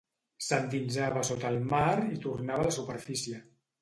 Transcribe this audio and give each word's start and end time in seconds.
S'endinsava 0.43 1.23
sota 1.29 1.51
el 1.55 1.59
mar 1.75 1.93
i 2.17 2.21
tornava 2.27 2.65
a 2.67 2.69
la 2.69 2.77
superfície? 2.79 3.45